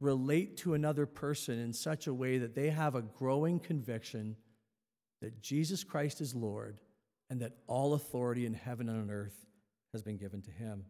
[0.00, 4.36] relate to another person in such a way that they have a growing conviction
[5.20, 6.80] that Jesus Christ is Lord
[7.28, 9.46] and that all authority in heaven and on earth
[9.92, 10.84] has been given to him.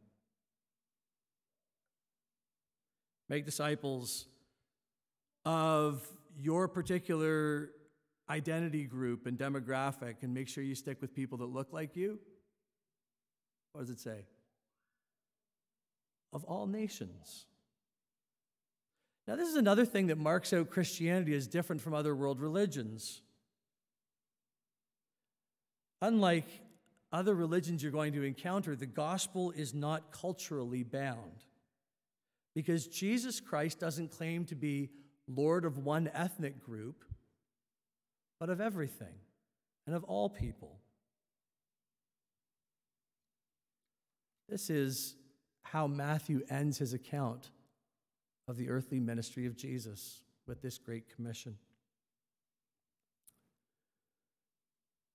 [3.29, 4.27] Make disciples
[5.45, 6.07] of
[6.37, 7.71] your particular
[8.31, 12.19] identity group and demographic and make sure you stick with people that look like you.
[13.73, 14.27] What does it say?
[16.33, 17.47] Of all nations.
[19.27, 23.21] Now, this is another thing that marks out Christianity as different from other world religions.
[26.01, 26.49] Unlike
[27.13, 31.45] other religions you're going to encounter, the gospel is not culturally bound.
[32.59, 34.91] Because Jesus Christ doesn't claim to be
[35.29, 37.05] Lord of one ethnic group,
[38.41, 39.15] but of everything
[39.87, 40.81] and of all people.
[44.49, 45.15] This is
[45.63, 47.51] how Matthew ends his account
[48.49, 51.59] of the earthly ministry of Jesus with this great commission.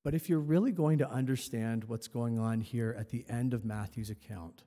[0.05, 3.65] But if you're really going to understand what's going on here at the end of
[3.65, 4.63] Matthew's account,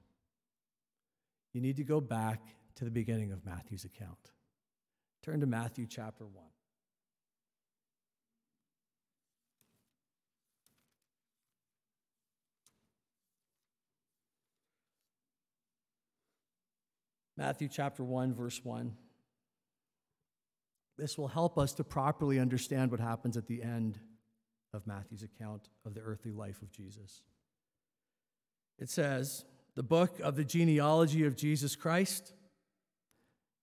[1.55, 2.43] you need to go back
[2.77, 4.33] to the beginning of Matthew's account.
[5.22, 6.45] Turn to Matthew chapter 1.
[17.39, 18.93] Matthew chapter 1, verse 1.
[20.97, 23.99] This will help us to properly understand what happens at the end
[24.72, 27.22] of Matthew's account of the earthly life of Jesus.
[28.79, 32.33] It says, the book of the genealogy of Jesus Christ,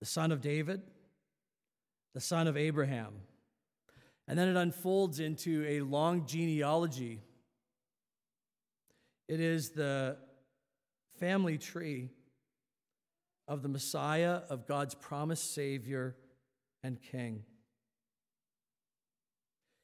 [0.04, 0.82] the son of David,
[2.12, 3.14] the son of Abraham.
[4.28, 7.22] And then it unfolds into a long genealogy.
[9.28, 10.18] It is the
[11.18, 12.10] family tree
[13.48, 16.16] of the Messiah, of God's promised Savior
[16.82, 17.42] and King.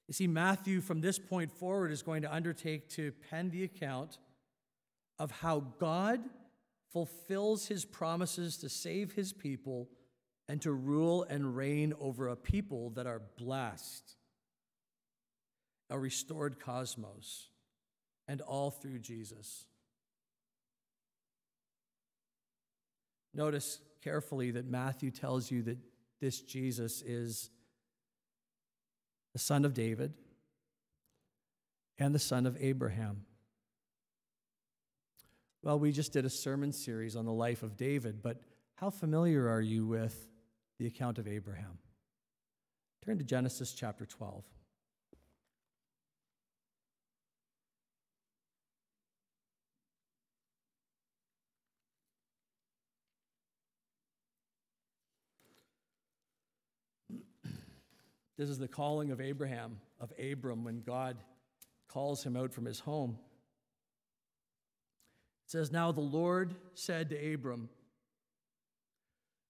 [0.06, 4.18] You see, Matthew, from this point forward, is going to undertake to pen the account
[5.18, 6.20] of how God
[6.92, 9.88] fulfills his promises to save his people
[10.50, 14.16] and to rule and reign over a people that are blessed,
[15.88, 17.50] a restored cosmos,
[18.26, 19.66] and all through Jesus.
[23.32, 25.78] Notice carefully that Matthew tells you that
[26.20, 27.48] this Jesus is
[29.32, 30.14] the son of David
[31.96, 33.24] and the son of Abraham.
[35.62, 38.40] Well, we just did a sermon series on the life of David, but
[38.74, 40.26] how familiar are you with
[40.80, 41.78] the account of Abraham?
[43.04, 44.42] Turn to Genesis chapter 12.
[58.38, 61.18] This is the calling of Abraham, of Abram, when God
[61.88, 63.18] calls him out from his home.
[65.44, 67.68] It says, Now the Lord said to Abram,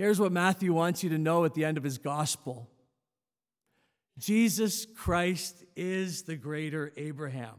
[0.00, 2.70] Here's what Matthew wants you to know at the end of his gospel
[4.18, 7.56] Jesus Christ is the greater Abraham.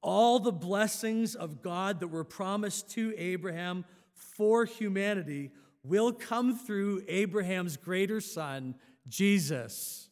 [0.00, 3.84] All the blessings of God that were promised to Abraham
[4.14, 5.50] for humanity
[5.82, 8.74] will come through Abraham's greater son,
[9.06, 10.08] Jesus.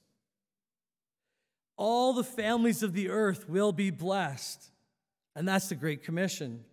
[1.79, 4.71] All the families of the earth will be blessed.
[5.35, 6.67] And that's the Great Commission.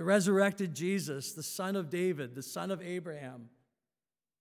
[0.00, 3.50] The resurrected Jesus, the son of David, the son of Abraham,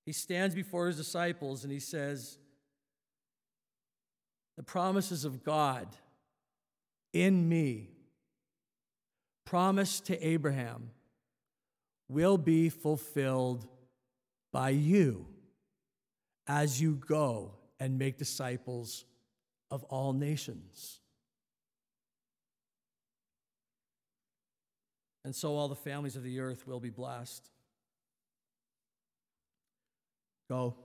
[0.05, 2.37] he stands before his disciples and he says,
[4.55, 5.85] The promises of God
[7.11, 7.89] in me,
[9.43, 10.91] promised to Abraham,
[12.07, 13.67] will be fulfilled
[14.53, 15.25] by you
[16.47, 17.51] as you go
[17.81, 19.03] and make disciples
[19.69, 21.01] of all nations.
[25.29, 27.51] And so all the families of the earth will be blessed.
[30.49, 30.75] Go,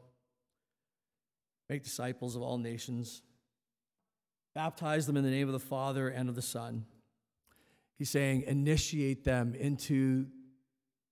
[1.70, 3.22] make disciples of all nations,
[4.54, 6.84] baptize them in the name of the Father and of the Son.
[7.96, 10.26] He's saying, initiate them into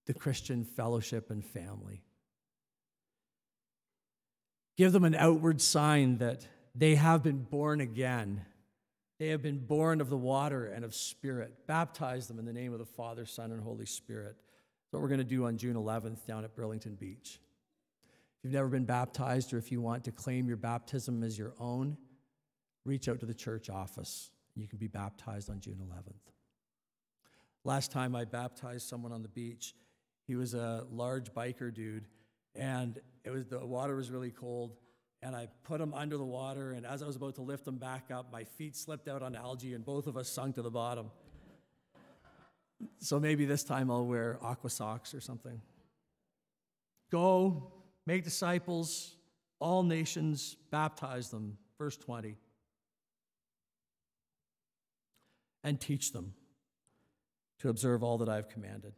[0.05, 2.05] the Christian fellowship and family.
[4.77, 8.45] Give them an outward sign that they have been born again.
[9.23, 11.69] They have been born of the water and of spirit.
[11.69, 14.35] Baptize them in the name of the Father, Son, and Holy Spirit.
[14.35, 17.39] That's what we're going to do on June 11th down at Burlington Beach.
[17.39, 21.55] If you've never been baptized or if you want to claim your baptism as your
[21.61, 21.97] own,
[22.85, 24.33] reach out to the church office.
[24.57, 26.33] You can be baptized on June 11th.
[27.63, 29.77] Last time I baptized someone on the beach,
[30.27, 32.09] he was a large biker dude,
[32.57, 34.79] and it was the water was really cold.
[35.23, 37.77] And I put him under the water, and as I was about to lift him
[37.77, 40.71] back up, my feet slipped out on algae, and both of us sunk to the
[40.71, 41.11] bottom.
[42.99, 45.61] So maybe this time I'll wear aqua socks or something.
[47.13, 47.73] Go,
[48.07, 49.15] make disciples,
[49.61, 51.57] all nations, baptize them.
[51.79, 52.37] Verse 20.
[55.63, 56.35] And teach them
[57.61, 58.95] to observe all that I have commanded.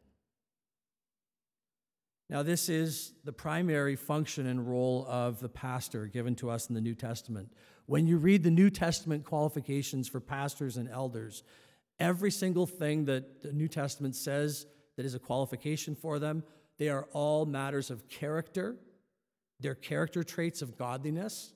[2.31, 6.75] Now, this is the primary function and role of the pastor given to us in
[6.75, 7.53] the New Testament.
[7.87, 11.43] When you read the New Testament qualifications for pastors and elders,
[12.01, 14.67] every single thing that the New Testament says
[14.97, 16.43] that is a qualification for them,
[16.79, 18.77] they are all matters of character.
[19.61, 21.53] They're character traits of godliness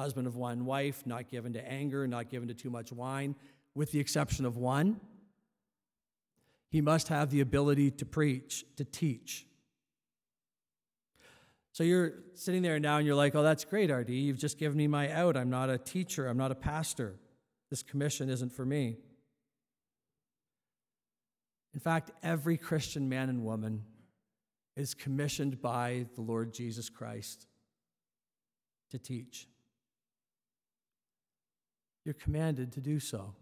[0.00, 3.36] husband of one wife, not given to anger, not given to too much wine,
[3.74, 4.98] with the exception of one.
[6.70, 9.46] He must have the ability to preach, to teach.
[11.72, 14.10] So you're sitting there now and you're like, oh, that's great, RD.
[14.10, 15.36] You've just given me my out.
[15.36, 17.16] I'm not a teacher, I'm not a pastor.
[17.70, 18.96] This commission isn't for me.
[21.72, 23.84] In fact, every Christian man and woman
[24.76, 27.46] is commissioned by the Lord Jesus Christ
[28.90, 29.46] to teach.
[32.04, 33.34] You're commanded to do so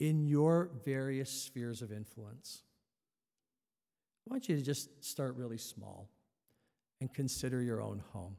[0.00, 2.62] in your various spheres of influence.
[4.26, 6.08] I want you to just start really small
[7.02, 8.36] and consider your own home.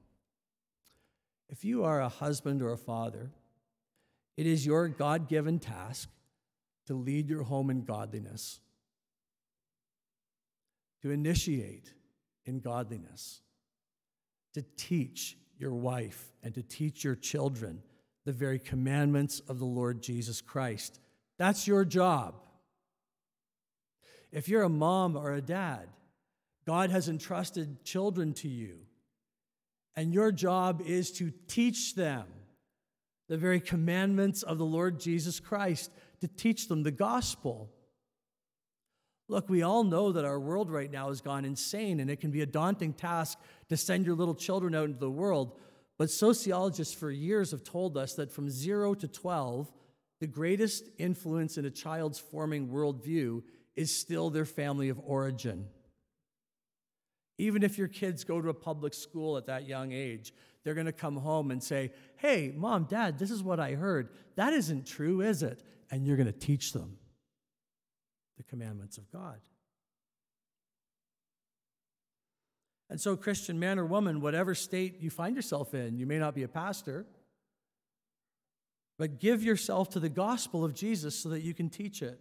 [1.49, 3.29] If you are a husband or a father,
[4.37, 6.09] it is your God given task
[6.87, 8.61] to lead your home in godliness,
[11.01, 11.93] to initiate
[12.45, 13.41] in godliness,
[14.53, 17.83] to teach your wife and to teach your children
[18.25, 21.01] the very commandments of the Lord Jesus Christ.
[21.37, 22.35] That's your job.
[24.31, 25.89] If you're a mom or a dad,
[26.65, 28.79] God has entrusted children to you,
[29.95, 32.25] and your job is to teach them
[33.29, 35.91] the very commandments of the Lord Jesus Christ,
[36.21, 37.71] to teach them the gospel.
[39.29, 42.31] Look, we all know that our world right now has gone insane, and it can
[42.31, 43.39] be a daunting task
[43.69, 45.57] to send your little children out into the world.
[45.97, 49.71] But sociologists for years have told us that from zero to 12,
[50.19, 53.43] the greatest influence in a child's forming worldview
[53.75, 55.65] is still their family of origin.
[57.37, 60.85] Even if your kids go to a public school at that young age, they're going
[60.85, 64.09] to come home and say, Hey, mom, dad, this is what I heard.
[64.35, 65.63] That isn't true, is it?
[65.91, 66.97] And you're going to teach them
[68.37, 69.39] the commandments of God.
[72.89, 76.35] And so, Christian man or woman, whatever state you find yourself in, you may not
[76.35, 77.07] be a pastor,
[78.99, 82.19] but give yourself to the gospel of Jesus so that you can teach it.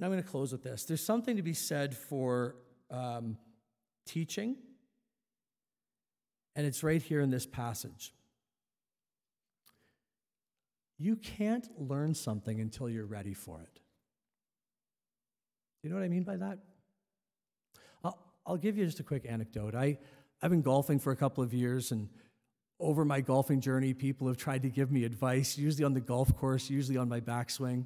[0.00, 0.84] Now I'm going to close with this.
[0.84, 2.56] There's something to be said for
[2.90, 3.36] um,
[4.06, 4.56] teaching,
[6.56, 8.14] and it's right here in this passage.
[10.98, 13.80] You can't learn something until you're ready for it.
[15.82, 16.58] You know what I mean by that?
[18.02, 19.74] I'll, I'll give you just a quick anecdote.
[19.74, 19.98] I,
[20.42, 22.08] I've been golfing for a couple of years, and
[22.78, 26.34] over my golfing journey, people have tried to give me advice, usually on the golf
[26.36, 27.84] course, usually on my backswing.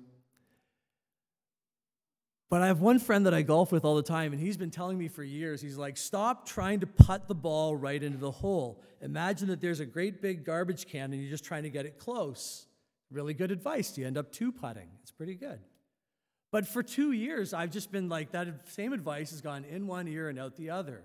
[2.55, 4.71] But I have one friend that I golf with all the time, and he's been
[4.71, 8.31] telling me for years, he's like, stop trying to putt the ball right into the
[8.31, 8.81] hole.
[9.01, 11.99] Imagine that there's a great big garbage can and you're just trying to get it
[11.99, 12.69] close.
[13.11, 13.99] Really good advice.
[13.99, 14.87] You end up two putting.
[15.03, 15.59] It's pretty good.
[16.53, 20.07] But for two years, I've just been like, that same advice has gone in one
[20.07, 21.03] ear and out the other.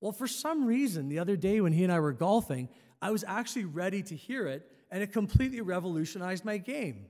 [0.00, 2.68] Well, for some reason, the other day when he and I were golfing,
[3.00, 7.06] I was actually ready to hear it, and it completely revolutionized my game.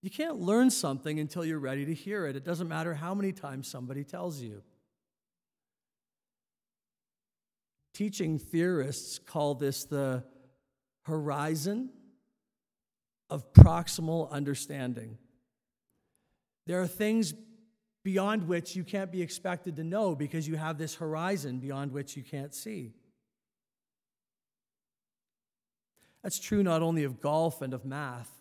[0.00, 2.36] You can't learn something until you're ready to hear it.
[2.36, 4.62] It doesn't matter how many times somebody tells you.
[7.94, 10.22] Teaching theorists call this the
[11.02, 11.90] horizon
[13.28, 15.18] of proximal understanding.
[16.66, 17.34] There are things
[18.04, 22.16] beyond which you can't be expected to know because you have this horizon beyond which
[22.16, 22.94] you can't see.
[26.22, 28.37] That's true not only of golf and of math,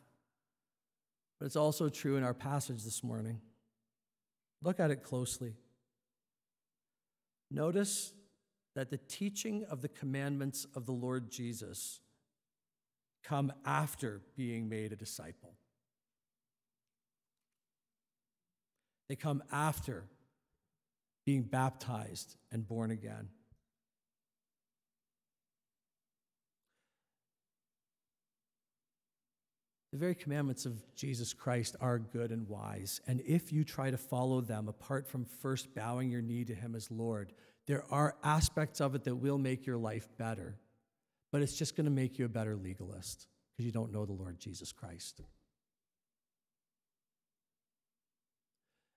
[1.39, 3.39] but it's also true in our passage this morning.
[4.61, 5.53] Look at it closely.
[7.51, 8.13] Notice
[8.75, 11.99] that the teaching of the commandments of the Lord Jesus
[13.23, 15.53] come after being made a disciple.
[19.09, 20.05] They come after
[21.25, 23.29] being baptized and born again.
[29.97, 33.01] The very commandments of Jesus Christ are good and wise.
[33.07, 36.75] And if you try to follow them apart from first bowing your knee to Him
[36.75, 37.33] as Lord,
[37.65, 40.59] there are aspects of it that will make your life better.
[41.31, 44.13] But it's just going to make you a better legalist because you don't know the
[44.13, 45.21] Lord Jesus Christ.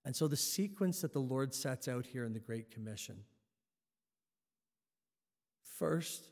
[0.05, 3.21] And so, the sequence that the Lord sets out here in the Great Commission
[5.79, 6.27] first,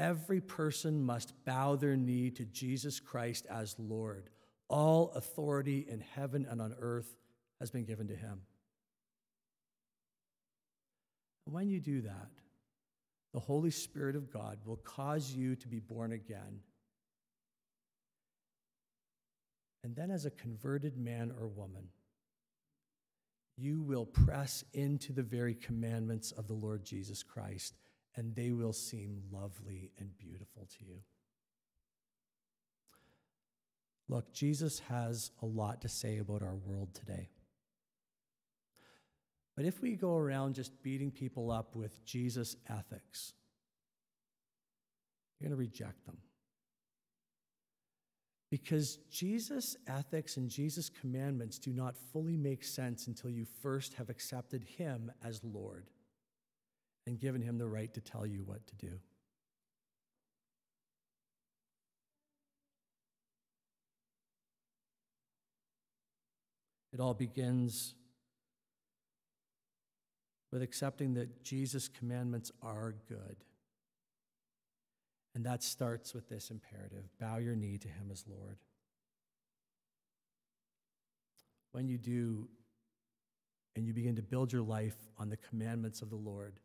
[0.00, 4.30] Every person must bow their knee to Jesus Christ as Lord.
[4.70, 7.14] All authority in heaven and on earth
[7.60, 8.40] has been given to him.
[11.44, 12.30] When you do that,
[13.34, 16.60] the Holy Spirit of God will cause you to be born again.
[19.84, 21.88] And then, as a converted man or woman,
[23.58, 27.74] you will press into the very commandments of the Lord Jesus Christ
[28.16, 30.96] and they will seem lovely and beautiful to you.
[34.08, 37.28] Look, Jesus has a lot to say about our world today.
[39.56, 43.34] But if we go around just beating people up with Jesus ethics,
[45.38, 46.18] you're going to reject them.
[48.50, 54.10] Because Jesus' ethics and Jesus' commandments do not fully make sense until you first have
[54.10, 55.86] accepted Him as Lord
[57.06, 59.00] and given him the right to tell you what to do.
[66.92, 67.94] It all begins
[70.52, 73.36] with accepting that Jesus' commandments are good.
[75.34, 78.58] And that starts with this imperative bow your knee to him as Lord.
[81.72, 82.48] When you do,
[83.76, 86.58] and you begin to build your life on the commandments of the Lord,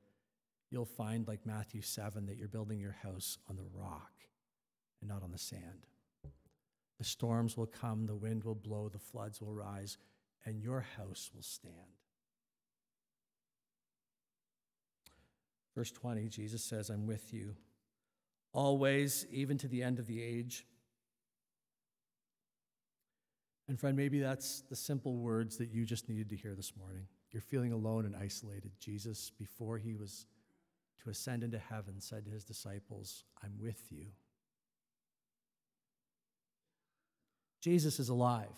[0.70, 4.12] you'll find, like Matthew 7, that you're building your house on the rock
[5.02, 5.88] and not on the sand.
[6.98, 9.98] The storms will come, the wind will blow, the floods will rise,
[10.46, 11.74] and your house will stand.
[15.76, 17.56] Verse 20, Jesus says, I'm with you
[18.54, 20.66] always, even to the end of the age.
[23.68, 27.08] And friend, maybe that's the simple words that you just needed to hear this morning.
[27.32, 28.72] You're feeling alone and isolated.
[28.80, 30.26] Jesus, before he was
[31.06, 34.08] to ascend into heaven, said to his disciples, I'm with you.
[37.62, 38.56] Jesus is alive.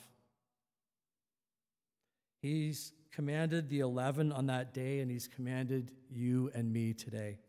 [2.41, 7.39] He's commanded the 11 on that day, and he's commanded you and me today.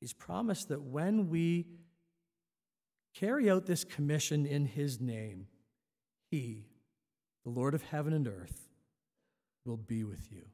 [0.00, 1.66] He's promised that when we
[3.14, 5.46] carry out this commission in his name,
[6.30, 6.66] he,
[7.44, 8.68] the Lord of heaven and earth,
[9.64, 10.44] will be with you.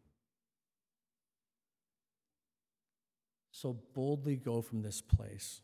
[3.63, 5.61] So boldly go from this place,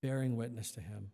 [0.00, 1.10] bearing witness to him.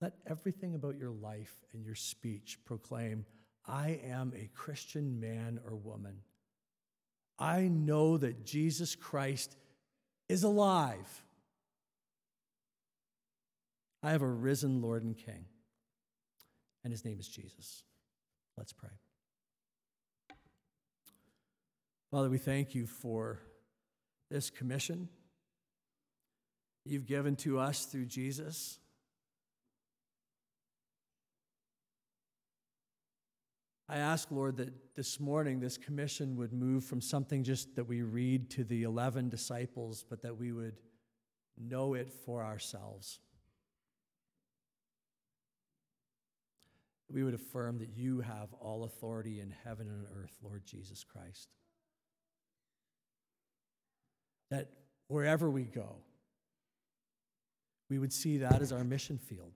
[0.00, 3.26] Let everything about your life and your speech proclaim,
[3.66, 6.18] I am a Christian man or woman.
[7.36, 9.56] I know that Jesus Christ
[10.28, 11.24] is alive.
[14.04, 15.46] I have a risen Lord and King,
[16.84, 17.82] and his name is Jesus.
[18.56, 18.90] Let's pray.
[22.10, 23.38] Father, we thank you for
[24.32, 25.08] this commission
[26.84, 28.80] you've given to us through Jesus.
[33.88, 38.02] I ask, Lord, that this morning this commission would move from something just that we
[38.02, 40.80] read to the 11 disciples, but that we would
[41.56, 43.20] know it for ourselves.
[47.08, 51.48] We would affirm that you have all authority in heaven and earth, Lord Jesus Christ.
[54.50, 54.68] That
[55.08, 55.96] wherever we go,
[57.88, 59.52] we would see that as our mission field.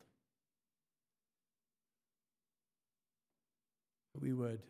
[4.20, 4.60] We would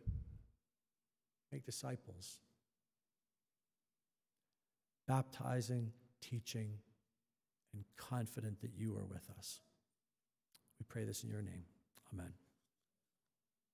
[1.52, 2.38] make disciples,
[5.06, 6.78] baptizing, teaching,
[7.72, 9.60] and confident that you are with us.
[10.80, 11.64] We pray this in your name.
[12.12, 12.32] Amen.